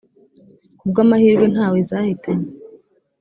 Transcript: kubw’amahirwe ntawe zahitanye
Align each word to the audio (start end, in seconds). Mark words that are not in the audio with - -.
kubw’amahirwe 0.79 1.45
ntawe 1.53 1.79
zahitanye 1.89 2.49